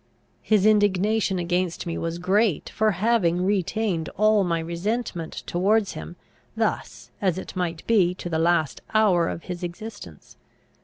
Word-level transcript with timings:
His 0.41 0.65
indignation 0.65 1.37
against 1.37 1.85
me 1.85 1.95
was 1.95 2.17
great 2.17 2.69
for 2.71 2.89
having 2.93 3.45
retained 3.45 4.09
all 4.17 4.43
my 4.43 4.57
resentment 4.57 5.43
towards 5.45 5.91
him, 5.91 6.15
thus, 6.57 7.11
as 7.21 7.37
it 7.37 7.55
might 7.55 7.85
be, 7.85 8.15
to 8.15 8.27
the 8.27 8.39
last 8.39 8.81
hour 8.95 9.29
of 9.29 9.43
his 9.43 9.61
existence. 9.61 10.37